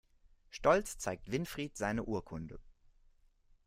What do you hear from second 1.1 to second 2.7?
Winfried seine Urkunde.